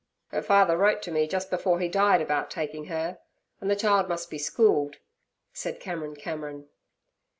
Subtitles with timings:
[0.29, 4.31] 'Her father wrote to me just before he died about taking her—and the child must
[4.31, 4.97] be schooled'
[5.53, 6.69] said Cameron Cameron.